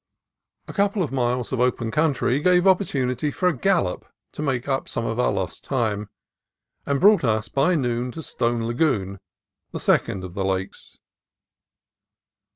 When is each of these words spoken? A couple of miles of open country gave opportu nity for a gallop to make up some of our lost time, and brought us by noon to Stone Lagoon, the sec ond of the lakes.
A 0.67 0.73
couple 0.73 1.03
of 1.03 1.11
miles 1.11 1.53
of 1.53 1.59
open 1.59 1.91
country 1.91 2.39
gave 2.39 2.63
opportu 2.63 3.05
nity 3.05 3.31
for 3.31 3.47
a 3.47 3.55
gallop 3.55 4.03
to 4.31 4.41
make 4.41 4.67
up 4.67 4.89
some 4.89 5.05
of 5.05 5.19
our 5.19 5.31
lost 5.31 5.63
time, 5.63 6.09
and 6.87 6.99
brought 6.99 7.23
us 7.23 7.49
by 7.49 7.75
noon 7.75 8.09
to 8.13 8.23
Stone 8.23 8.65
Lagoon, 8.65 9.19
the 9.71 9.79
sec 9.79 10.09
ond 10.09 10.23
of 10.23 10.33
the 10.33 10.43
lakes. 10.43 10.97